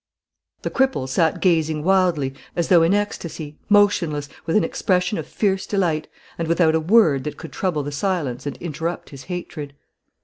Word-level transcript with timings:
The 0.63 0.71
cripple 0.71 1.07
sat 1.07 1.41
gazing 1.41 1.83
wildly, 1.83 2.33
as 2.55 2.69
though 2.69 2.81
in 2.81 2.91
ecstasy, 2.95 3.59
motionless, 3.69 4.29
with 4.47 4.55
an 4.55 4.63
expression 4.63 5.19
of 5.19 5.27
fierce 5.27 5.67
delight, 5.67 6.07
and 6.39 6.47
without 6.47 6.73
a 6.73 6.79
word 6.79 7.23
that 7.25 7.37
could 7.37 7.51
trouble 7.51 7.83
the 7.83 7.91
silence 7.91 8.47
and 8.47 8.57
interrupt 8.57 9.11
his 9.11 9.25
hatred. 9.25 9.75